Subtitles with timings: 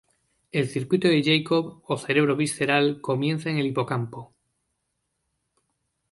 [0.51, 4.33] El circuito de Jakob o cerebro visceral comienza en el hipocampo.